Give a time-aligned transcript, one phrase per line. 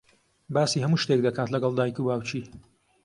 [0.53, 2.41] باسی هەموو شتێک دەکات لەگەڵ دایک و باوکی.